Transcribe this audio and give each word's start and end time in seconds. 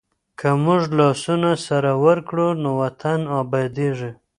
که 0.39 0.49
موږ 0.63 0.83
لاسونه 0.97 1.51
سره 1.67 1.91
ورکړو 2.05 2.47
نو 2.61 2.69
وطن 2.81 3.19
ابادېږي. 3.41 4.11